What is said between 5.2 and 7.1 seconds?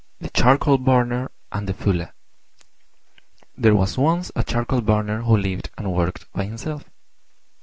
who lived and worked by himself.